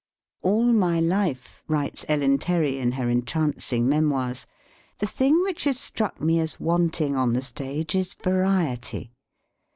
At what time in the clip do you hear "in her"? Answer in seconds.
2.79-3.07